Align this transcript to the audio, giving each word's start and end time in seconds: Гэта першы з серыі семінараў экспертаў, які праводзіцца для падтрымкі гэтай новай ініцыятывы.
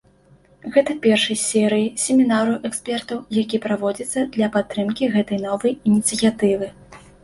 Гэта 0.77 0.95
першы 1.03 1.29
з 1.33 1.37
серыі 1.49 1.91
семінараў 2.05 2.57
экспертаў, 2.71 3.23
які 3.43 3.63
праводзіцца 3.69 4.27
для 4.35 4.53
падтрымкі 4.59 5.15
гэтай 5.17 5.37
новай 5.49 5.81
ініцыятывы. 5.89 6.77